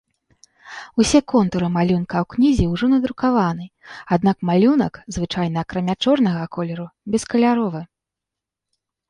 Усе 1.01 1.19
контуры 1.33 1.67
малюнка 1.75 2.15
ў 2.23 2.29
кнізе 2.33 2.65
ўжо 2.73 2.85
надрукаваны, 2.93 3.67
аднак 4.17 4.37
малюнак, 4.51 4.93
звычайна 5.19 5.57
акрамя 5.67 5.95
чорнага 6.07 6.43
колеру, 6.59 6.87
бескаляровы. 7.19 7.81